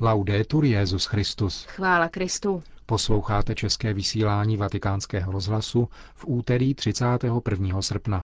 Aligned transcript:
Laudetur 0.00 0.64
Jezus 0.64 1.04
Christus. 1.04 1.64
Chvála 1.68 2.08
Kristu. 2.08 2.62
Posloucháte 2.86 3.54
české 3.54 3.92
vysílání 3.92 4.56
Vatikánského 4.56 5.32
rozhlasu 5.32 5.88
v 6.14 6.24
úterý 6.26 6.74
31. 6.74 7.82
srpna. 7.82 8.20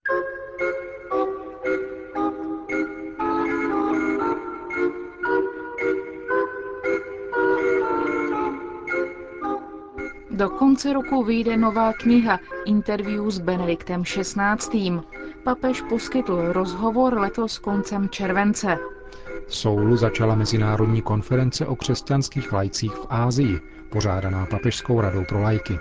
Do 10.30 10.50
konce 10.50 10.92
roku 10.92 11.24
vyjde 11.24 11.56
nová 11.56 11.92
kniha 11.92 12.38
Interview 12.64 13.30
s 13.30 13.38
Benediktem 13.38 14.02
XVI. 14.04 15.00
Papež 15.44 15.82
poskytl 15.88 16.52
rozhovor 16.52 17.18
letos 17.18 17.58
koncem 17.58 18.08
července. 18.08 18.78
V 19.46 19.54
Soulu 19.54 19.96
začala 19.96 20.34
mezinárodní 20.34 21.02
konference 21.02 21.66
o 21.66 21.76
křesťanských 21.76 22.52
lajcích 22.52 22.92
v 22.92 23.06
Ázii, 23.10 23.60
pořádaná 23.90 24.46
Papežskou 24.46 25.00
radou 25.00 25.24
pro 25.24 25.40
lajky. 25.40 25.78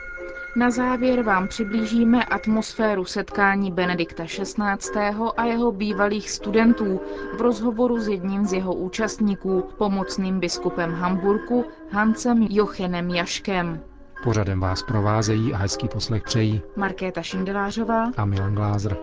Na 0.56 0.72
závěr 0.72 1.22
vám 1.22 1.48
přiblížíme 1.48 2.26
atmosféru 2.26 3.06
setkání 3.06 3.72
Benedikta 3.72 4.26
XVI. 4.26 5.00
a 5.38 5.46
jeho 5.46 5.72
bývalých 5.72 6.32
studentů 6.32 7.00
v 7.38 7.42
rozhovoru 7.42 8.00
s 8.00 8.08
jedním 8.08 8.46
z 8.46 8.54
jeho 8.54 8.74
účastníků, 8.74 9.70
pomocným 9.78 10.40
biskupem 10.40 10.94
Hamburku 10.94 11.66
Hansem 11.92 12.48
Jochenem 12.50 13.10
Jaškem. 13.10 13.80
Pořadem 14.24 14.60
vás 14.60 14.84
provázejí 14.84 15.54
a 15.54 15.58
hezký 15.58 15.88
poslech 15.88 16.24
přejí 16.24 16.62
Markéta 16.76 17.22
Šindelářová 17.22 18.12
a 18.18 18.26
Milan 18.26 18.56
Glázer. 18.56 18.98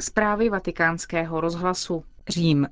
Zprávy 0.00 0.48
vatikánského 0.50 1.40
rozhlasu. 1.40 2.04
Řím. 2.28 2.68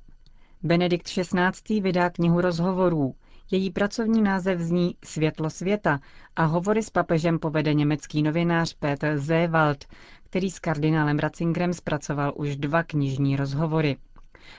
Benedikt 0.63 1.07
XVI. 1.07 1.81
vydá 1.81 2.11
knihu 2.11 2.41
rozhovorů. 2.41 3.15
Její 3.51 3.71
pracovní 3.71 4.23
název 4.23 4.61
zní 4.61 4.97
Světlo 5.05 5.51
světa 5.51 6.01
a 6.37 6.45
hovory 6.45 6.83
s 6.83 6.91
papežem 6.91 7.39
povede 7.39 7.75
německý 7.75 8.23
novinář 8.23 8.75
Peter 8.75 9.19
Zewald, 9.19 9.85
který 10.25 10.51
s 10.51 10.59
kardinálem 10.59 11.19
Ratzingerem 11.19 11.73
zpracoval 11.73 12.33
už 12.37 12.57
dva 12.57 12.83
knižní 12.83 13.37
rozhovory. 13.37 13.97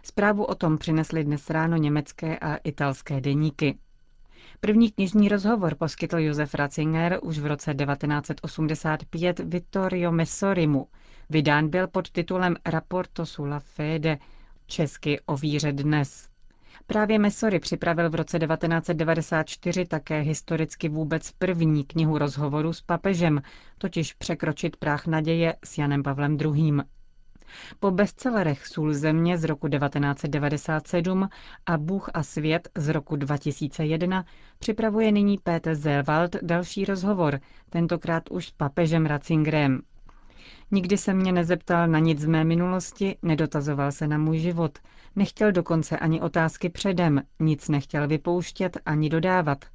Zprávu 0.03 0.43
o 0.43 0.55
tom 0.55 0.77
přinesly 0.77 1.23
dnes 1.23 1.49
ráno 1.49 1.77
německé 1.77 2.39
a 2.39 2.55
italské 2.55 3.21
deníky. 3.21 3.77
První 4.59 4.91
knižní 4.91 5.29
rozhovor 5.29 5.75
poskytl 5.75 6.19
Josef 6.19 6.53
Ratzinger 6.53 7.19
už 7.21 7.39
v 7.39 7.45
roce 7.45 7.73
1985 7.73 9.39
Vittorio 9.39 10.11
Messorimu. 10.11 10.87
Vydán 11.29 11.69
byl 11.69 11.87
pod 11.87 12.09
titulem 12.11 12.55
Rapporto 12.65 13.25
sulla 13.25 13.59
fede, 13.59 14.17
česky 14.65 15.19
o 15.25 15.37
víře 15.37 15.71
dnes. 15.71 16.29
Právě 16.87 17.19
Messory 17.19 17.59
připravil 17.59 18.09
v 18.09 18.15
roce 18.15 18.39
1994 18.39 19.85
také 19.85 20.19
historicky 20.19 20.89
vůbec 20.89 21.31
první 21.31 21.83
knihu 21.83 22.17
rozhovoru 22.17 22.73
s 22.73 22.81
papežem, 22.81 23.41
totiž 23.77 24.13
Překročit 24.13 24.77
práh 24.77 25.07
naděje 25.07 25.55
s 25.65 25.77
Janem 25.77 26.03
Pavlem 26.03 26.37
II. 26.41 26.73
Po 27.79 27.91
bestsellerech 27.91 28.67
Sůl 28.67 28.93
země 28.93 29.37
z 29.37 29.43
roku 29.43 29.67
1997 29.67 31.29
a 31.65 31.77
Bůh 31.77 32.09
a 32.13 32.23
svět 32.23 32.69
z 32.77 32.89
roku 32.89 33.15
2001 33.15 34.25
připravuje 34.59 35.11
nyní 35.11 35.37
Peter 35.37 35.75
Zewald 35.75 36.35
další 36.41 36.85
rozhovor, 36.85 37.39
tentokrát 37.69 38.23
už 38.31 38.47
s 38.47 38.51
papežem 38.51 39.05
Ratzingerem. 39.05 39.81
Nikdy 40.71 40.97
se 40.97 41.13
mě 41.13 41.31
nezeptal 41.31 41.87
na 41.87 41.99
nic 41.99 42.19
z 42.19 42.25
mé 42.25 42.43
minulosti, 42.43 43.15
nedotazoval 43.21 43.91
se 43.91 44.07
na 44.07 44.17
můj 44.17 44.39
život. 44.39 44.79
Nechtěl 45.15 45.51
dokonce 45.51 45.97
ani 45.97 46.21
otázky 46.21 46.69
předem, 46.69 47.21
nic 47.39 47.69
nechtěl 47.69 48.07
vypouštět 48.07 48.77
ani 48.85 49.09
dodávat. 49.09 49.65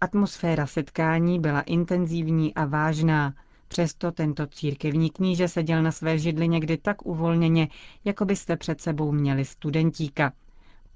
Atmosféra 0.00 0.66
setkání 0.66 1.40
byla 1.40 1.60
intenzivní 1.60 2.54
a 2.54 2.64
vážná. 2.64 3.34
Přesto 3.68 4.12
tento 4.12 4.46
církevní 4.46 5.10
kníže 5.10 5.48
seděl 5.48 5.82
na 5.82 5.92
své 5.92 6.18
židli 6.18 6.48
někdy 6.48 6.76
tak 6.76 7.06
uvolněně, 7.06 7.68
jako 8.04 8.24
byste 8.24 8.56
před 8.56 8.80
sebou 8.80 9.12
měli 9.12 9.44
studentíka. 9.44 10.32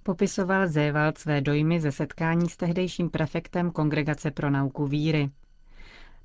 Popisoval 0.02 0.68
Zévald 0.68 1.18
své 1.18 1.40
dojmy 1.40 1.80
ze 1.80 1.92
setkání 1.92 2.48
s 2.48 2.56
tehdejším 2.56 3.10
prefektem 3.10 3.70
Kongregace 3.70 4.30
pro 4.30 4.50
nauku 4.50 4.86
víry. 4.86 5.30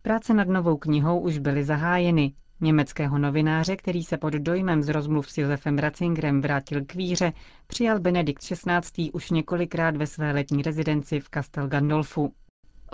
Práce 0.01 0.33
nad 0.33 0.47
novou 0.47 0.77
knihou 0.77 1.19
už 1.19 1.37
byly 1.37 1.63
zahájeny. 1.63 2.33
Německého 2.61 3.17
novináře, 3.17 3.75
který 3.75 4.03
se 4.03 4.17
pod 4.17 4.33
dojmem 4.33 4.83
z 4.83 4.89
rozmluv 4.89 5.31
s 5.31 5.37
Josefem 5.37 5.77
Ratzingerem 5.77 6.41
vrátil 6.41 6.85
k 6.85 6.95
víře, 6.95 7.33
přijal 7.67 7.99
Benedikt 7.99 8.43
XVI. 8.43 9.11
už 9.11 9.31
několikrát 9.31 9.97
ve 9.97 10.07
své 10.07 10.31
letní 10.31 10.61
rezidenci 10.61 11.19
v 11.19 11.29
Castel 11.33 11.67
Gandolfu. 11.67 12.33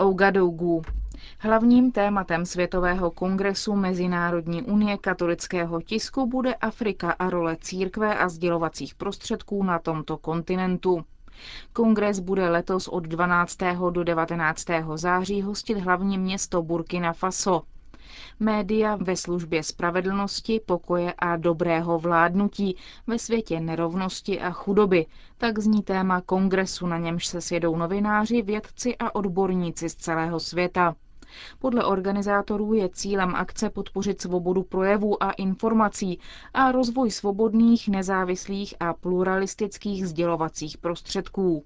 Ougadougou. 0.02 0.82
Hlavním 1.40 1.92
tématem 1.92 2.46
Světového 2.46 3.12
kongresu 3.12 3.76
Mezinárodní 3.76 4.64
unie 4.64 4.98
katolického 4.98 5.82
tisku 5.82 6.28
bude 6.28 6.54
Afrika 6.54 7.12
a 7.12 7.30
role 7.30 7.58
církve 7.62 8.18
a 8.18 8.30
sdělovacích 8.30 8.96
prostředků 8.96 9.64
na 9.64 9.80
tomto 9.80 10.18
kontinentu. 10.18 11.06
Kongres 11.74 12.20
bude 12.20 12.50
letos 12.50 12.88
od 12.88 13.04
12. 13.08 13.58
do 13.92 14.04
19. 14.04 14.66
září 14.96 15.42
hostit 15.42 15.78
hlavní 15.78 16.18
město 16.18 16.64
Burkina 16.64 17.14
Faso. 17.14 17.62
Média 18.40 18.96
ve 18.96 19.16
službě 19.16 19.64
spravedlnosti, 19.64 20.62
pokoje 20.66 21.14
a 21.14 21.36
dobrého 21.38 22.00
vládnutí 22.00 22.76
ve 23.08 23.20
světě 23.20 23.60
nerovnosti 23.60 24.42
a 24.42 24.52
chudoby. 24.52 25.06
Tak 25.38 25.60
zní 25.60 25.84
téma 25.84 26.22
kongresu, 26.22 26.88
na 26.88 26.98
němž 26.98 27.26
se 27.28 27.42
sjedou 27.42 27.76
novináři, 27.78 28.42
vědci 28.42 28.96
a 28.98 29.16
odborníci 29.16 29.90
z 29.90 29.96
celého 29.96 30.40
světa. 30.40 30.96
Podle 31.60 31.86
organizátorů 31.86 32.74
je 32.74 32.90
cílem 32.90 33.36
akce 33.36 33.70
podpořit 33.70 34.22
svobodu 34.22 34.64
projevu 34.64 35.24
a 35.24 35.32
informací 35.32 36.20
a 36.54 36.72
rozvoj 36.72 37.12
svobodných, 37.12 37.88
nezávislých 37.90 38.76
a 38.80 38.94
pluralistických 38.94 40.08
sdělovacích 40.08 40.78
prostředků. 40.78 41.64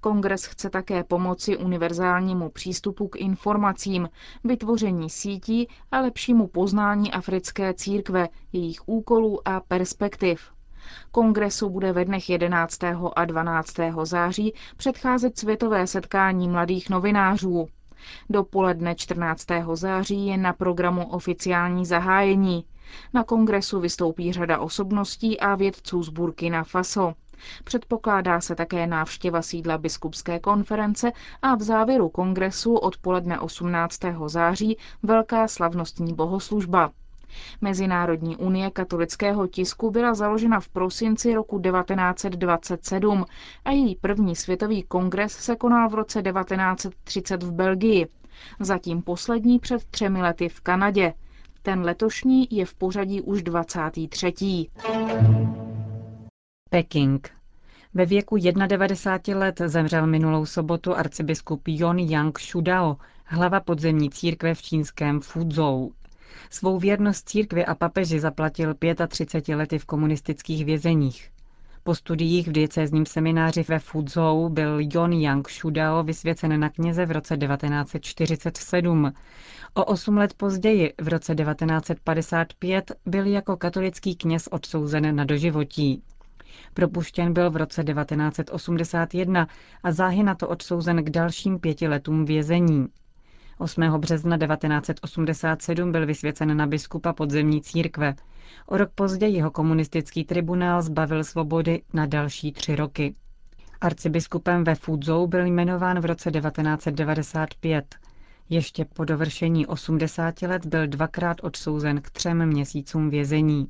Kongres 0.00 0.44
chce 0.44 0.70
také 0.70 1.04
pomoci 1.04 1.56
univerzálnímu 1.56 2.48
přístupu 2.50 3.08
k 3.08 3.16
informacím, 3.16 4.08
vytvoření 4.44 5.10
sítí 5.10 5.68
a 5.92 6.00
lepšímu 6.00 6.46
poznání 6.46 7.12
africké 7.12 7.74
církve, 7.74 8.28
jejich 8.52 8.88
úkolů 8.88 9.48
a 9.48 9.60
perspektiv. 9.60 10.40
Kongresu 11.10 11.70
bude 11.70 11.92
ve 11.92 12.04
dnech 12.04 12.30
11. 12.30 12.78
a 13.16 13.24
12. 13.24 13.74
září 14.02 14.54
předcházet 14.76 15.38
světové 15.38 15.86
setkání 15.86 16.48
mladých 16.48 16.90
novinářů. 16.90 17.66
Dopoledne 18.30 18.94
14. 18.94 19.46
září 19.74 20.26
je 20.26 20.36
na 20.36 20.52
programu 20.52 21.06
oficiální 21.08 21.86
zahájení. 21.86 22.64
Na 23.14 23.24
kongresu 23.24 23.80
vystoupí 23.80 24.32
řada 24.32 24.58
osobností 24.58 25.40
a 25.40 25.54
vědců 25.54 26.02
z 26.02 26.08
Burkina 26.08 26.64
Faso. 26.64 27.14
Předpokládá 27.64 28.40
se 28.40 28.54
také 28.54 28.86
návštěva 28.86 29.42
sídla 29.42 29.78
biskupské 29.78 30.38
konference 30.40 31.12
a 31.42 31.54
v 31.54 31.62
závěru 31.62 32.08
kongresu 32.08 32.74
odpoledne 32.74 33.40
18. 33.40 34.00
září 34.26 34.76
velká 35.02 35.48
slavnostní 35.48 36.14
bohoslužba. 36.14 36.90
Mezinárodní 37.60 38.36
unie 38.36 38.70
katolického 38.70 39.46
tisku 39.46 39.90
byla 39.90 40.14
založena 40.14 40.60
v 40.60 40.68
prosinci 40.68 41.34
roku 41.34 41.60
1927 41.60 43.24
a 43.64 43.70
její 43.70 43.96
první 43.96 44.36
světový 44.36 44.82
kongres 44.82 45.32
se 45.32 45.56
konal 45.56 45.88
v 45.88 45.94
roce 45.94 46.22
1930 46.22 47.42
v 47.42 47.52
Belgii. 47.52 48.06
Zatím 48.60 49.02
poslední 49.02 49.58
před 49.58 49.84
třemi 49.84 50.22
lety 50.22 50.48
v 50.48 50.60
Kanadě. 50.60 51.14
Ten 51.62 51.80
letošní 51.80 52.48
je 52.50 52.66
v 52.66 52.74
pořadí 52.74 53.20
už 53.22 53.42
23. 53.42 54.66
Peking. 56.74 57.30
Ve 57.94 58.06
věku 58.06 58.36
91 58.66 59.40
let 59.40 59.60
zemřel 59.66 60.06
minulou 60.06 60.46
sobotu 60.46 60.96
arcibiskup 60.96 61.68
Yon 61.68 61.98
Yang 61.98 62.40
Shudao, 62.40 62.96
hlava 63.24 63.60
podzemní 63.60 64.10
církve 64.10 64.54
v 64.54 64.62
čínském 64.62 65.20
Fuzhou. 65.20 65.92
Svou 66.50 66.78
věrnost 66.78 67.28
církvi 67.28 67.66
a 67.66 67.74
papeži 67.74 68.20
zaplatil 68.20 68.74
35 69.08 69.56
lety 69.56 69.78
v 69.78 69.86
komunistických 69.86 70.64
vězeních. 70.64 71.30
Po 71.82 71.94
studiích 71.94 72.48
v 72.48 72.52
diecézním 72.52 73.06
semináři 73.06 73.64
ve 73.68 73.78
Fuzhou 73.78 74.48
byl 74.48 74.78
Yon 74.94 75.12
Yang 75.12 75.50
Shudao 75.50 76.02
vysvěcen 76.02 76.60
na 76.60 76.68
kněze 76.68 77.06
v 77.06 77.10
roce 77.10 77.36
1947. 77.36 79.12
O 79.74 79.84
osm 79.84 80.16
let 80.16 80.34
později, 80.34 80.92
v 81.00 81.08
roce 81.08 81.34
1955, 81.34 82.92
byl 83.06 83.26
jako 83.26 83.56
katolický 83.56 84.16
kněz 84.16 84.48
odsouzen 84.50 85.16
na 85.16 85.24
doživotí. 85.24 86.02
Propuštěn 86.74 87.32
byl 87.32 87.50
v 87.50 87.56
roce 87.56 87.84
1981 87.84 89.48
a 89.82 89.92
záhy 89.92 90.22
na 90.22 90.34
to 90.34 90.48
odsouzen 90.48 91.04
k 91.04 91.10
dalším 91.10 91.58
pěti 91.58 91.88
letům 91.88 92.24
vězení. 92.24 92.86
8. 93.58 93.82
března 93.98 94.38
1987 94.38 95.92
byl 95.92 96.06
vysvěcen 96.06 96.56
na 96.56 96.66
biskupa 96.66 97.12
podzemní 97.12 97.62
církve. 97.62 98.14
O 98.66 98.76
rok 98.76 98.90
později 98.94 99.34
jeho 99.34 99.50
komunistický 99.50 100.24
tribunál 100.24 100.82
zbavil 100.82 101.24
svobody 101.24 101.82
na 101.92 102.06
další 102.06 102.52
tři 102.52 102.76
roky. 102.76 103.14
Arcibiskupem 103.80 104.64
ve 104.64 104.74
Fudzou 104.74 105.26
byl 105.26 105.46
jmenován 105.46 106.00
v 106.00 106.04
roce 106.04 106.30
1995. 106.30 107.94
Ještě 108.48 108.84
po 108.84 109.04
dovršení 109.04 109.66
80 109.66 110.42
let 110.42 110.66
byl 110.66 110.86
dvakrát 110.86 111.36
odsouzen 111.42 112.00
k 112.00 112.10
třem 112.10 112.46
měsícům 112.46 113.10
vězení. 113.10 113.66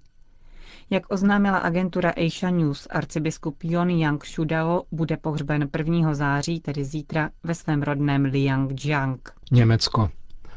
Jak 0.90 1.12
oznámila 1.12 1.58
agentura 1.58 2.12
Asia 2.26 2.50
News, 2.50 2.86
arcibiskup 2.90 3.64
Yon 3.64 3.90
Yang 3.90 4.26
Shudao 4.26 4.82
bude 4.92 5.16
pohřben 5.16 5.68
1. 5.78 6.14
září, 6.14 6.60
tedy 6.60 6.84
zítra, 6.84 7.30
ve 7.44 7.54
svém 7.54 7.82
rodném 7.82 8.24
Liangjiang. 8.24 9.32
Německo. 9.52 10.10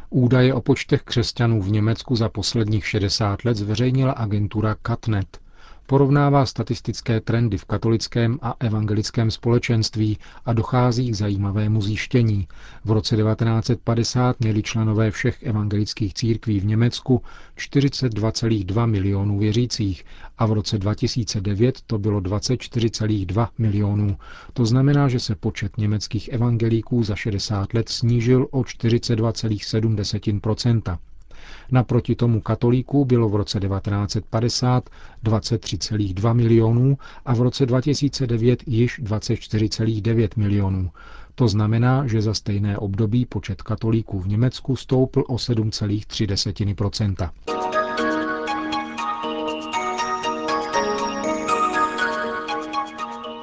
Údaje 0.09 0.53
o 0.53 0.61
počtech 0.61 1.03
křesťanů 1.03 1.61
v 1.61 1.71
Německu 1.71 2.15
za 2.15 2.29
posledních 2.29 2.87
60 2.87 3.45
let 3.45 3.57
zveřejnila 3.57 4.11
agentura 4.11 4.75
Catnet. 4.87 5.39
Porovnává 5.89 6.45
statistické 6.45 7.21
trendy 7.21 7.57
v 7.57 7.65
katolickém 7.65 8.39
a 8.41 8.53
evangelickém 8.59 9.31
společenství 9.31 10.17
a 10.45 10.53
dochází 10.53 11.11
k 11.11 11.15
zajímavému 11.15 11.81
zjištění. 11.81 12.47
V 12.85 12.91
roce 12.91 13.15
1950 13.15 14.39
měli 14.39 14.63
členové 14.63 15.11
všech 15.11 15.43
evangelických 15.43 16.13
církví 16.13 16.59
v 16.59 16.65
Německu 16.65 17.21
42,2 17.57 18.87
milionů 18.87 19.39
věřících 19.39 20.05
a 20.37 20.45
v 20.45 20.53
roce 20.53 20.77
2009 20.77 21.81
to 21.87 21.97
bylo 21.97 22.19
24,2 22.19 23.47
milionů. 23.57 24.17
To 24.53 24.65
znamená, 24.65 25.07
že 25.07 25.19
se 25.19 25.35
počet 25.35 25.77
německých 25.77 26.29
evangelíků 26.29 27.03
za 27.03 27.15
60 27.15 27.73
let 27.73 27.89
snížil 27.89 28.47
o 28.51 28.61
42,7 28.61 30.97
Naproti 31.71 32.15
tomu 32.15 32.41
katolíků 32.41 33.05
bylo 33.05 33.29
v 33.29 33.35
roce 33.35 33.59
1950 33.59 34.89
23,2 35.23 36.33
milionů 36.33 36.97
a 37.25 37.33
v 37.33 37.41
roce 37.41 37.65
2009 37.65 38.63
již 38.67 39.01
24,9 39.03 40.29
milionů. 40.35 40.91
To 41.35 41.47
znamená, 41.47 42.07
že 42.07 42.21
za 42.21 42.33
stejné 42.33 42.77
období 42.77 43.25
počet 43.25 43.61
katolíků 43.61 44.19
v 44.19 44.27
Německu 44.27 44.75
stoupl 44.75 45.23
o 45.27 45.35
7,3 45.35 47.76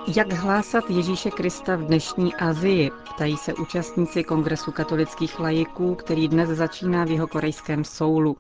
Jak 0.07 0.33
hlásat 0.33 0.91
Ježíše 0.91 1.31
Krista 1.31 1.77
v 1.77 1.83
dnešní 1.85 2.35
Asii, 2.35 2.91
ptají 3.15 3.37
se 3.37 3.55
účastníci 3.55 4.25
Kongresu 4.25 4.73
katolických 4.73 5.39
lajiků, 5.41 5.95
který 5.95 6.29
dnes 6.29 6.49
začíná 6.49 7.05
v 7.05 7.11
jeho 7.11 7.27
korejském 7.27 7.85
Soulu. 7.85 8.37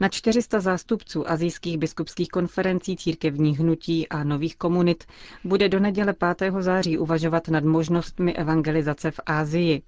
Na 0.00 0.08
400 0.08 0.60
zástupců 0.60 1.30
azijských 1.30 1.78
biskupských 1.78 2.28
konferencí, 2.28 2.96
církevních 2.96 3.60
hnutí 3.60 4.08
a 4.08 4.24
nových 4.24 4.56
komunit 4.56 5.04
bude 5.44 5.68
do 5.68 5.80
neděle 5.80 6.14
5. 6.38 6.52
září 6.58 6.98
uvažovat 6.98 7.48
nad 7.48 7.64
možnostmi 7.64 8.32
evangelizace 8.36 9.10
v 9.10 9.20
Ázii. 9.26 9.82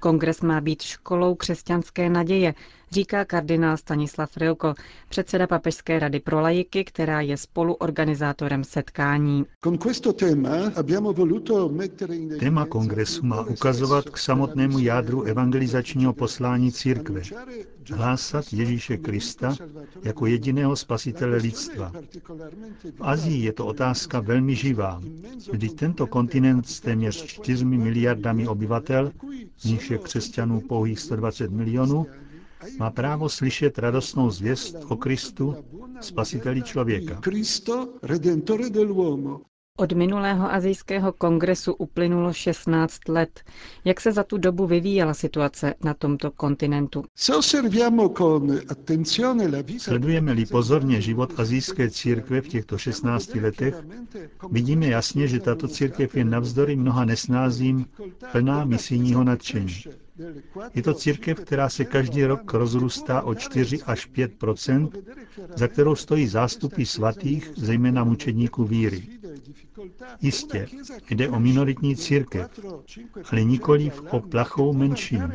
Kongres 0.00 0.40
má 0.40 0.60
být 0.60 0.82
školou 0.82 1.34
křesťanské 1.34 2.10
naděje, 2.10 2.54
říká 2.90 3.24
kardinál 3.24 3.76
Stanislav 3.76 4.36
Rilko, 4.36 4.74
předseda 5.08 5.46
Papežské 5.46 5.98
rady 5.98 6.20
pro 6.20 6.40
lajiky, 6.40 6.84
která 6.84 7.20
je 7.20 7.36
spoluorganizátorem 7.36 8.64
setkání. 8.64 9.44
Téma 12.38 12.66
kongresu 12.66 13.26
má 13.26 13.40
ukazovat 13.46 14.08
k 14.10 14.18
samotnému 14.18 14.78
jádru 14.78 15.22
evangelizačního 15.22 16.12
poslání 16.12 16.72
církve. 16.72 17.22
Hlásat 17.92 18.52
Ježíše 18.52 18.96
Krista 18.96 19.56
jako 20.02 20.26
jediného 20.26 20.76
spasitele 20.76 21.36
lidstva. 21.36 21.92
V 22.94 23.00
Azii 23.00 23.44
je 23.44 23.52
to 23.52 23.66
otázka 23.66 24.20
velmi 24.20 24.54
živá, 24.54 25.00
kdy 25.52 25.68
tento 25.68 26.06
kontinent 26.06 26.68
s 26.68 26.80
téměř 26.80 27.24
4 27.24 27.64
miliardami 27.64 28.48
obyvatel, 28.48 29.12
z 29.58 29.64
nich 29.64 29.89
je 29.90 29.98
křesťanů 29.98 30.60
pouhých 30.60 31.00
120 31.00 31.50
milionů, 31.50 32.06
má 32.78 32.90
právo 32.90 33.28
slyšet 33.28 33.78
radostnou 33.78 34.30
zvěst 34.30 34.76
o 34.88 34.96
Kristu, 34.96 35.56
spasiteli 36.00 36.62
člověka. 36.62 37.20
Od 39.80 39.92
minulého 39.92 40.52
azijského 40.52 41.12
kongresu 41.12 41.72
uplynulo 41.72 42.32
16 42.32 43.08
let. 43.08 43.40
Jak 43.84 44.00
se 44.00 44.12
za 44.12 44.24
tu 44.24 44.38
dobu 44.38 44.66
vyvíjela 44.66 45.14
situace 45.14 45.74
na 45.84 45.94
tomto 45.94 46.30
kontinentu? 46.30 47.04
Sledujeme-li 49.78 50.46
pozorně 50.46 51.00
život 51.00 51.40
azijské 51.40 51.90
církve 51.90 52.40
v 52.40 52.48
těchto 52.48 52.78
16 52.78 53.34
letech, 53.34 53.74
vidíme 54.50 54.86
jasně, 54.86 55.28
že 55.28 55.40
tato 55.40 55.68
církev 55.68 56.16
je 56.16 56.24
navzdory 56.24 56.76
mnoha 56.76 57.04
nesnázím 57.04 57.86
plná 58.32 58.64
misijního 58.64 59.24
nadšení. 59.24 59.82
Je 60.74 60.82
to 60.82 60.94
církev, 60.94 61.40
která 61.40 61.68
se 61.68 61.84
každý 61.84 62.24
rok 62.24 62.54
rozrůstá 62.54 63.22
o 63.22 63.34
4 63.34 63.82
až 63.82 64.08
5% 64.12 64.90
za 65.56 65.68
kterou 65.68 65.94
stojí 65.94 66.26
zástupy 66.26 66.84
svatých, 66.84 67.52
zejména 67.56 68.04
mučedníků 68.04 68.64
víry. 68.64 69.02
Jistě, 70.20 70.66
jde 71.10 71.28
o 71.28 71.40
minoritní 71.40 71.96
církev, 71.96 72.50
ale 73.32 73.44
nikoliv 73.44 74.02
o 74.10 74.20
plachou 74.20 74.72
menšinu. 74.72 75.28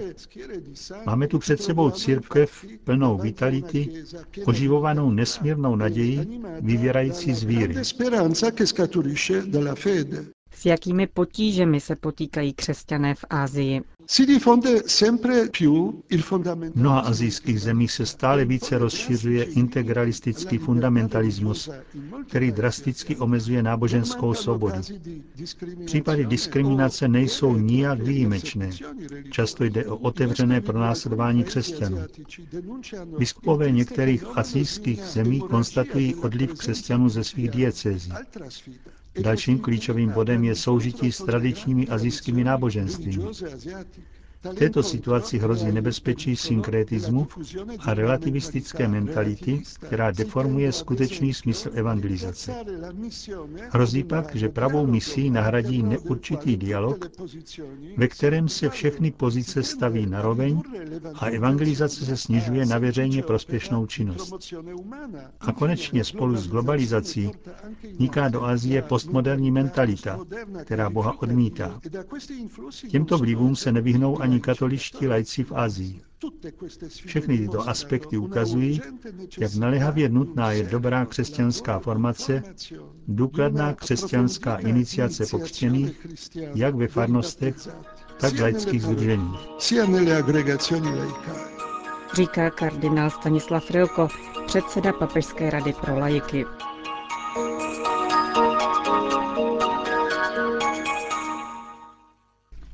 Máme 1.06 1.28
tu 1.28 1.40
před 1.40 1.62
sebou 1.62 1.92
církev 1.92 2.66
plnou 2.84 3.18
vitality, 3.18 4.04
oživovanou 4.46 5.12
nesmírnou 5.12 5.76
naději, 5.76 6.42
vyvěrající 6.62 7.34
z 7.34 7.44
víry. 7.44 7.76
S 10.66 10.68
jakými 10.68 11.08
potížemi 11.08 11.80
se 11.80 11.96
potýkají 11.96 12.54
křesťané 12.54 13.16
v 13.16 13.26
Ázii? 13.30 13.82
V 16.18 16.76
mnoha 16.76 17.00
azijských 17.00 17.62
zemích 17.62 17.92
se 17.92 18.06
stále 18.06 18.46
více 18.46 18.78
rozšiřuje 18.78 19.44
integralistický 19.44 20.58
fundamentalismus, 20.58 21.70
který 22.28 22.52
drasticky 22.52 23.16
omezuje 23.18 23.64
náboženskou 23.64 24.34
svobodu. 24.34 24.82
Případy 25.86 26.26
diskriminace 26.26 27.08
nejsou 27.08 27.58
nijak 27.58 28.02
výjimečné. 28.02 28.70
Často 29.32 29.64
jde 29.64 29.86
o 29.86 29.98
otevřené 29.98 30.62
pronásledování 30.62 31.44
křesťanů. 31.44 31.98
Biskupové 33.18 33.72
některých 33.72 34.38
azijských 34.38 35.02
zemí 35.02 35.40
konstatují 35.42 36.16
odliv 36.16 36.54
křesťanů 36.54 37.10
ze 37.10 37.24
svých 37.24 37.50
diecézí. 37.50 38.12
Dalším 39.22 39.60
klíčovým 39.60 40.10
bodem 40.10 40.44
je 40.44 40.56
soužití 40.56 41.12
s 41.12 41.26
tradičními 41.26 41.88
azijskými 41.88 42.44
náboženstvími. 42.44 43.24
V 44.52 44.56
této 44.56 44.84
situaci 44.84 45.38
hrozí 45.38 45.72
nebezpečí 45.72 46.36
synkretismu 46.36 47.28
a 47.80 47.94
relativistické 47.94 48.88
mentality, 48.88 49.62
která 49.82 50.12
deformuje 50.12 50.72
skutečný 50.72 51.34
smysl 51.34 51.70
evangelizace. 51.74 52.54
Hrozí 53.70 54.04
pak, 54.04 54.36
že 54.36 54.50
pravou 54.50 54.88
misí 54.88 55.30
nahradí 55.30 55.84
neurčitý 55.84 56.58
dialog, 56.58 57.06
ve 57.98 58.08
kterém 58.08 58.50
se 58.50 58.70
všechny 58.70 59.12
pozice 59.12 59.64
staví 59.64 60.06
na 60.06 60.22
roveň 60.22 60.62
a 61.14 61.26
evangelizace 61.26 62.06
se 62.06 62.18
snižuje 62.18 62.66
na 62.66 62.78
veřejně 62.78 63.24
prospěšnou 63.24 63.86
činnost. 63.86 64.54
A 65.40 65.52
konečně 65.52 66.04
spolu 66.04 66.38
s 66.38 66.48
globalizací 66.48 67.32
niká 68.00 68.30
do 68.30 68.44
Azie 68.44 68.82
postmoderní 68.82 69.52
mentalita, 69.52 70.20
která 70.64 70.90
Boha 70.90 71.22
odmítá. 71.22 71.80
Těmto 72.90 73.18
vlivům 73.18 73.56
se 73.56 73.72
nevyhnou 73.72 74.22
ani 74.22 74.35
katoličtí 74.40 75.08
lajci 75.08 75.44
v 75.44 75.52
Azii. 75.56 76.02
Všechny 77.06 77.38
tyto 77.38 77.70
aspekty 77.70 78.18
ukazují, 78.18 78.82
jak 79.40 79.56
naléhavě 79.56 80.10
nutná 80.10 80.52
je 80.52 80.64
dobrá 80.64 81.06
křesťanská 81.06 81.80
formace, 81.80 82.44
důkladná 83.08 83.74
křesťanská 83.74 84.56
iniciace 84.56 85.26
pokřtěných, 85.32 86.08
jak 86.56 86.76
ve 86.76 86.88
farnostech, 86.88 87.56
tak 88.20 88.34
v 88.34 88.42
laických 88.42 88.82
združeních. 88.84 89.40
Říká 92.14 92.50
kardinál 92.50 93.10
Stanislav 93.10 93.72
Rilko, 93.72 94.08
předseda 94.46 94.94
Papežské 94.94 95.50
rady 95.50 95.74
pro 95.74 96.00
lajiky. 96.00 96.46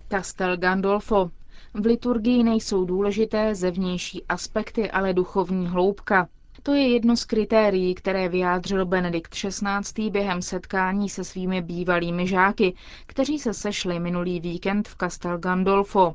Castel 0.09 0.57
Gandolfo, 0.57 1.31
v 1.73 1.85
liturgii 1.85 2.43
nejsou 2.43 2.85
důležité 2.85 3.55
zevnější 3.55 4.23
aspekty, 4.29 4.91
ale 4.91 5.13
duchovní 5.13 5.67
hloubka. 5.67 6.27
To 6.63 6.73
je 6.73 6.87
jedno 6.87 7.17
z 7.17 7.25
kritérií, 7.25 7.95
které 7.95 8.29
vyjádřil 8.29 8.85
Benedikt 8.85 9.33
XVI. 9.35 10.09
během 10.09 10.41
setkání 10.41 11.09
se 11.09 11.23
svými 11.23 11.61
bývalými 11.61 12.27
žáky, 12.27 12.75
kteří 13.05 13.39
se 13.39 13.53
sešli 13.53 13.99
minulý 13.99 14.39
víkend 14.39 14.87
v 14.87 14.95
Castel 14.97 15.37
Gandolfo. 15.37 16.13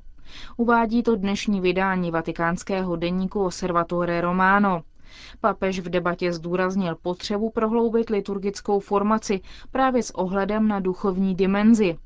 Uvádí 0.57 1.03
to 1.03 1.17
dnešní 1.17 1.61
vydání 1.61 2.11
vatikánského 2.11 2.97
deníku 2.97 3.45
Osservatore 3.45 4.21
Romano. 4.21 4.83
Papež 5.41 5.81
v 5.81 5.89
debatě 5.89 6.33
zdůraznil 6.33 6.97
potřebu 7.03 7.51
prohloubit 7.51 8.11
liturgickou 8.11 8.81
formaci 8.81 9.41
právě 9.71 10.03
s 10.03 10.11
ohledem 10.11 10.69
na 10.69 10.81
duchovní 10.81 11.35
dimenzi. 11.35 11.99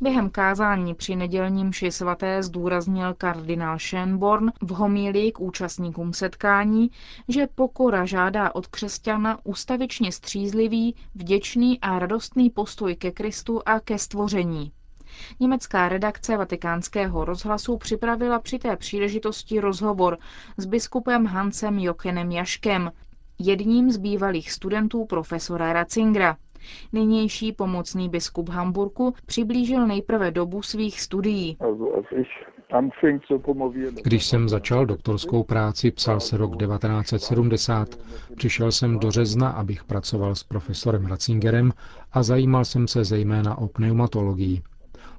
Během 0.00 0.30
kázání 0.30 0.94
při 0.94 1.16
nedělním 1.16 1.66
mši 1.68 1.92
svaté 1.92 2.42
zdůraznil 2.42 3.14
kardinál 3.14 3.76
Schönborn 3.76 4.50
v 4.60 4.70
homílii 4.70 5.32
k 5.32 5.40
účastníkům 5.40 6.12
setkání, 6.12 6.90
že 7.28 7.46
pokora 7.54 8.04
žádá 8.04 8.54
od 8.54 8.66
křesťana 8.66 9.38
ustavičně 9.44 10.12
střízlivý, 10.12 10.94
vděčný 11.14 11.80
a 11.80 11.98
radostný 11.98 12.50
postoj 12.50 12.96
ke 12.96 13.10
Kristu 13.10 13.60
a 13.66 13.80
ke 13.80 13.98
stvoření. 13.98 14.72
Německá 15.40 15.88
redakce 15.88 16.36
vatikánského 16.36 17.24
rozhlasu 17.24 17.76
připravila 17.78 18.38
při 18.38 18.58
té 18.58 18.76
příležitosti 18.76 19.60
rozhovor 19.60 20.18
s 20.56 20.66
biskupem 20.66 21.26
Hansem 21.26 21.78
Jokenem 21.78 22.32
Jaškem, 22.32 22.92
jedním 23.38 23.90
z 23.90 23.96
bývalých 23.96 24.52
studentů 24.52 25.04
profesora 25.04 25.72
Ratzingera. 25.72 26.36
Nynější 26.92 27.52
pomocný 27.52 28.08
biskup 28.08 28.48
Hamburku 28.48 29.14
přiblížil 29.26 29.86
nejprve 29.86 30.30
dobu 30.30 30.62
svých 30.62 31.00
studií. 31.00 31.56
Když 34.04 34.26
jsem 34.26 34.48
začal 34.48 34.86
doktorskou 34.86 35.42
práci, 35.42 35.90
psal 35.90 36.20
se 36.20 36.36
rok 36.36 36.56
1970, 36.56 37.98
přišel 38.36 38.72
jsem 38.72 38.98
do 38.98 39.10
Řezna, 39.10 39.48
abych 39.48 39.84
pracoval 39.84 40.34
s 40.34 40.42
profesorem 40.42 41.06
Ratzingerem 41.06 41.72
a 42.12 42.22
zajímal 42.22 42.64
jsem 42.64 42.88
se 42.88 43.04
zejména 43.04 43.58
o 43.58 43.68
pneumatologii. 43.68 44.62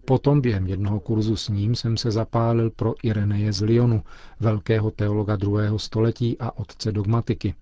Potom 0.06 0.42
během 0.42 0.68
jednoho 0.68 1.00
kurzu 1.00 1.36
s 1.36 1.50
ním 1.50 1.76
jsem 1.76 1.98
se 1.98 2.12
zapálil 2.12 2.70
pro 2.70 2.94
Ireneje 3.04 3.54
z 3.54 3.62
Lyonu, 3.62 4.04
velkého 4.40 4.92
teologa 4.92 5.36
druhého 5.36 5.80
století 5.80 6.38
a 6.40 6.58
otce 6.58 6.92
dogmatiky. 6.92 7.56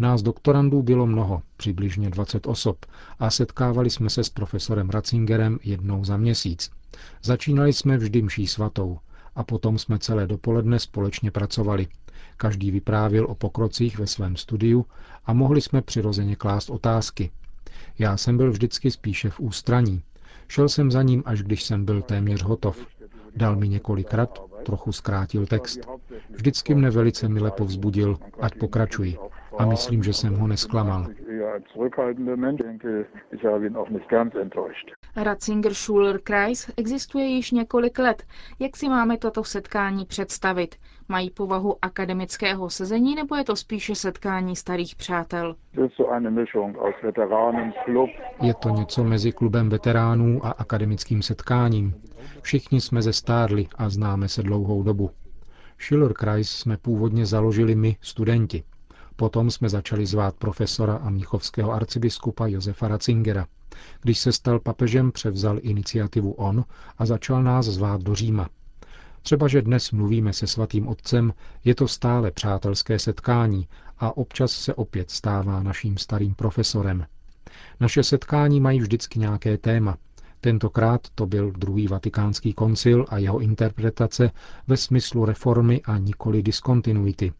Nás 0.00 0.22
doktorandů 0.22 0.82
bylo 0.82 1.06
mnoho, 1.06 1.42
přibližně 1.56 2.10
20 2.10 2.46
osob, 2.46 2.86
a 3.18 3.30
setkávali 3.30 3.90
jsme 3.90 4.10
se 4.10 4.24
s 4.24 4.28
profesorem 4.28 4.90
Ratzingerem 4.90 5.58
jednou 5.64 6.04
za 6.04 6.16
měsíc. 6.16 6.70
Začínali 7.22 7.72
jsme 7.72 7.98
vždy 7.98 8.22
mší 8.22 8.46
svatou 8.46 8.98
a 9.34 9.44
potom 9.44 9.78
jsme 9.78 9.98
celé 9.98 10.26
dopoledne 10.26 10.78
společně 10.78 11.30
pracovali. 11.30 11.86
Každý 12.36 12.70
vyprávěl 12.70 13.24
o 13.24 13.34
pokrocích 13.34 13.98
ve 13.98 14.06
svém 14.06 14.36
studiu 14.36 14.86
a 15.26 15.32
mohli 15.32 15.60
jsme 15.60 15.82
přirozeně 15.82 16.36
klást 16.36 16.70
otázky. 16.70 17.30
Já 17.98 18.16
jsem 18.16 18.36
byl 18.36 18.50
vždycky 18.50 18.90
spíše 18.90 19.30
v 19.30 19.40
ústraní. 19.40 20.02
Šel 20.48 20.68
jsem 20.68 20.90
za 20.90 21.02
ním, 21.02 21.22
až 21.26 21.42
když 21.42 21.64
jsem 21.64 21.84
byl 21.84 22.02
téměř 22.02 22.42
hotov. 22.42 22.86
Dal 23.36 23.56
mi 23.56 23.68
několikrát, 23.68 24.38
trochu 24.64 24.92
zkrátil 24.92 25.46
text. 25.46 25.80
Vždycky 26.30 26.74
mne 26.74 26.90
velice 26.90 27.28
mile 27.28 27.50
povzbudil, 27.50 28.18
ať 28.40 28.54
pokračuji 28.54 29.18
a 29.58 29.66
myslím, 29.66 30.02
že 30.02 30.12
jsem 30.12 30.34
ho 30.34 30.46
nesklamal. 30.46 31.06
Ratzinger 35.16 35.74
Schuler 35.74 36.20
Kreis 36.20 36.70
existuje 36.76 37.24
již 37.26 37.50
několik 37.50 37.98
let. 37.98 38.22
Jak 38.58 38.76
si 38.76 38.88
máme 38.88 39.18
toto 39.18 39.44
setkání 39.44 40.04
představit? 40.06 40.74
Mají 41.08 41.30
povahu 41.30 41.76
akademického 41.82 42.70
sezení 42.70 43.14
nebo 43.14 43.36
je 43.36 43.44
to 43.44 43.56
spíše 43.56 43.94
setkání 43.94 44.56
starých 44.56 44.96
přátel? 44.96 45.54
Je 48.42 48.54
to 48.54 48.68
něco 48.68 49.04
mezi 49.04 49.32
klubem 49.32 49.68
veteránů 49.68 50.46
a 50.46 50.50
akademickým 50.50 51.22
setkáním. 51.22 51.94
Všichni 52.42 52.80
jsme 52.80 53.02
ze 53.02 53.12
stárli 53.12 53.66
a 53.78 53.88
známe 53.88 54.28
se 54.28 54.42
dlouhou 54.42 54.82
dobu. 54.82 55.10
Schiller 55.78 56.12
Kreis 56.12 56.50
jsme 56.50 56.76
původně 56.76 57.26
založili 57.26 57.74
my, 57.74 57.96
studenti. 58.00 58.64
Potom 59.20 59.50
jsme 59.50 59.68
začali 59.68 60.06
zvát 60.06 60.36
profesora 60.36 60.94
a 60.94 61.10
mnichovského 61.10 61.72
arcibiskupa 61.72 62.46
Josefa 62.46 62.88
Ratzingera. 62.88 63.46
Když 64.02 64.18
se 64.18 64.32
stal 64.32 64.60
papežem, 64.60 65.12
převzal 65.12 65.58
iniciativu 65.62 66.32
on 66.32 66.64
a 66.98 67.06
začal 67.06 67.42
nás 67.42 67.66
zvát 67.66 68.02
do 68.02 68.14
Říma. 68.14 68.48
Třeba, 69.22 69.48
že 69.48 69.62
dnes 69.62 69.90
mluvíme 69.90 70.32
se 70.32 70.46
svatým 70.46 70.88
otcem, 70.88 71.32
je 71.64 71.74
to 71.74 71.88
stále 71.88 72.30
přátelské 72.30 72.98
setkání 72.98 73.68
a 73.98 74.16
občas 74.16 74.52
se 74.52 74.74
opět 74.74 75.10
stává 75.10 75.62
naším 75.62 75.98
starým 75.98 76.34
profesorem. 76.34 77.06
Naše 77.80 78.02
setkání 78.02 78.60
mají 78.60 78.80
vždycky 78.80 79.18
nějaké 79.18 79.58
téma. 79.58 79.96
Tentokrát 80.40 81.00
to 81.14 81.26
byl 81.26 81.50
druhý 81.50 81.88
vatikánský 81.88 82.52
koncil 82.52 83.06
a 83.08 83.18
jeho 83.18 83.38
interpretace 83.38 84.30
ve 84.66 84.76
smyslu 84.76 85.24
reformy 85.24 85.82
a 85.82 85.98
nikoli 85.98 86.42
diskontinuity. 86.42 87.32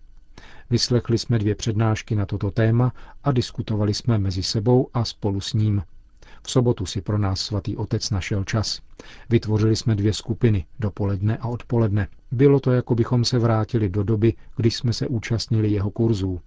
Vyslechli 0.71 1.18
jsme 1.18 1.38
dvě 1.38 1.54
přednášky 1.54 2.14
na 2.14 2.26
toto 2.26 2.50
téma 2.50 2.92
a 3.25 3.33
diskutovali 3.33 3.95
jsme 3.95 4.18
mezi 4.18 4.42
sebou 4.42 4.88
a 4.95 5.04
spolu 5.04 5.40
s 5.40 5.52
ním. 5.52 5.83
V 6.42 6.50
sobotu 6.50 6.87
si 6.87 7.00
pro 7.00 7.18
nás 7.18 7.40
svatý 7.40 7.76
otec 7.76 8.11
našel 8.11 8.45
čas. 8.45 8.80
Vytvořili 9.30 9.76
jsme 9.76 9.95
dvě 9.95 10.12
skupiny, 10.12 10.66
dopoledne 10.80 11.37
a 11.37 11.49
odpoledne. 11.49 12.09
Bylo 12.33 12.61
to, 12.61 12.73
jako 12.73 12.95
bychom 12.95 13.25
se 13.25 13.38
vrátili 13.38 13.88
do 13.88 14.02
doby, 14.02 14.35
když 14.57 14.76
jsme 14.76 14.92
se 14.92 15.07
účastnili 15.07 15.68
jeho 15.68 15.90
kurzů. 15.90 16.40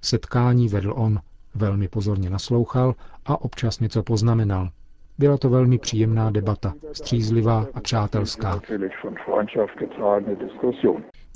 Setkání 0.00 0.68
vedl 0.68 0.92
on, 0.96 1.20
velmi 1.54 1.88
pozorně 1.88 2.30
naslouchal 2.30 2.94
a 3.26 3.40
občas 3.40 3.80
něco 3.80 4.02
poznamenal. 4.02 4.70
Byla 5.18 5.36
to 5.38 5.50
velmi 5.50 5.78
příjemná 5.78 6.30
debata, 6.30 6.74
střízlivá 6.92 7.66
a 7.74 7.80
přátelská. 7.80 8.60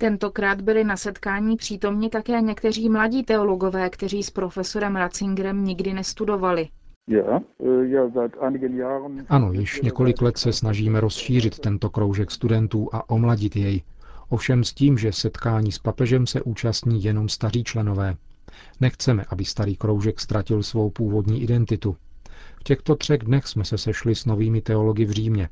Tentokrát 0.01 0.61
byli 0.61 0.85
na 0.85 0.97
setkání 0.97 1.57
přítomni 1.57 2.09
také 2.11 2.41
někteří 2.41 2.89
mladí 2.89 3.23
teologové, 3.23 3.91
kteří 3.91 4.23
s 4.23 4.31
profesorem 4.31 4.97
Ratzingerem 4.97 5.65
nikdy 5.65 5.93
nestudovali. 5.93 6.69
Ano, 9.29 9.53
již 9.53 9.81
několik 9.81 10.23
let 10.23 10.39
se 10.39 10.53
snažíme 10.53 11.01
rozšířit 11.01 11.59
tento 11.59 11.91
kroužek 11.91 12.31
studentů 12.31 12.89
a 12.93 13.11
omladit 13.11 13.57
jej. 13.57 13.83
Ovšem 14.29 14.65
s 14.65 14.73
tím, 14.73 14.99
že 14.99 15.13
setkání 15.13 15.73
s 15.73 15.79
papežem 15.79 16.27
se 16.27 16.43
účastní 16.43 17.05
jenom 17.05 17.29
staří 17.29 17.65
členové. 17.65 18.17
Nechceme, 18.81 19.25
aby 19.29 19.45
starý 19.45 19.77
kroužek 19.77 20.21
ztratil 20.21 20.63
svou 20.63 20.91
původní 20.91 21.43
identitu. 21.43 21.97
V 22.61 22.63
těchto 22.65 22.97
třech 22.97 23.19
dnech 23.19 23.47
jsme 23.47 23.65
se 23.65 23.79
sešli 23.79 24.15
s 24.15 24.25
novými 24.25 24.61
teology 24.61 25.05
v 25.05 25.11
Římě. 25.11 25.49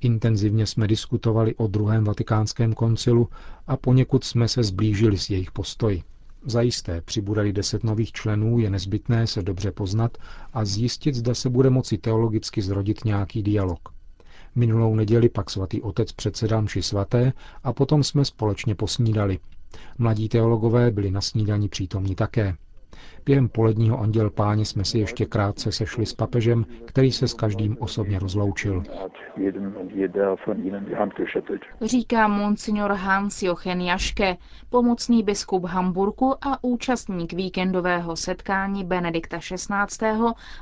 Intenzivně 0.00 0.66
jsme 0.66 0.86
diskutovali 0.88 1.54
o 1.54 1.66
druhém 1.66 2.04
vatikánském 2.04 2.72
koncilu 2.72 3.28
a 3.66 3.76
poněkud 3.76 4.24
jsme 4.24 4.48
se 4.48 4.62
zblížili 4.62 5.18
s 5.18 5.30
jejich 5.30 5.52
postoji. 5.52 6.02
Zajisté 6.46 7.00
přibudali 7.00 7.52
deset 7.52 7.84
nových 7.84 8.12
členů, 8.12 8.58
je 8.58 8.70
nezbytné 8.70 9.26
se 9.26 9.42
dobře 9.42 9.72
poznat 9.72 10.18
a 10.52 10.64
zjistit, 10.64 11.14
zda 11.14 11.34
se 11.34 11.50
bude 11.50 11.70
moci 11.70 11.98
teologicky 11.98 12.62
zrodit 12.62 13.04
nějaký 13.04 13.42
dialog. 13.42 13.88
Minulou 14.54 14.94
neděli 14.94 15.28
pak 15.28 15.50
svatý 15.50 15.82
otec 15.82 16.12
předsedal 16.12 16.62
mši 16.62 16.82
svaté 16.82 17.32
a 17.64 17.72
potom 17.72 18.04
jsme 18.04 18.24
společně 18.24 18.74
posnídali. 18.74 19.38
Mladí 19.98 20.28
teologové 20.28 20.90
byli 20.90 21.10
na 21.10 21.20
snídani 21.20 21.68
přítomní 21.68 22.14
také. 22.14 22.56
Během 23.24 23.48
poledního 23.48 24.00
anděl 24.00 24.30
páně 24.30 24.64
jsme 24.64 24.84
si 24.84 24.98
ještě 24.98 25.26
krátce 25.26 25.72
sešli 25.72 26.06
s 26.06 26.12
papežem, 26.14 26.66
který 26.84 27.12
se 27.12 27.28
s 27.28 27.34
každým 27.34 27.76
osobně 27.80 28.18
rozloučil. 28.18 28.82
Říká 31.82 32.28
monsignor 32.28 32.92
Hans 32.92 33.42
Jochen 33.42 33.80
Jaške, 33.80 34.36
pomocný 34.70 35.22
biskup 35.22 35.64
Hamburku 35.64 36.34
a 36.46 36.64
účastník 36.64 37.32
víkendového 37.32 38.16
setkání 38.16 38.84
Benedikta 38.84 39.38
XVI. 39.38 40.08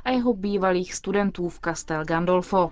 a 0.03 0.11
jeho 0.11 0.33
bývalých 0.33 0.93
studentů 0.93 1.49
v 1.49 1.59
Castel 1.59 2.05
Gandolfo. 2.05 2.71